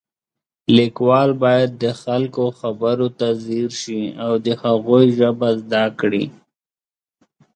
[0.77, 6.25] لیکوال باید د خلکو خبرو ته ځیر شي او د هغوی ژبه زده کړي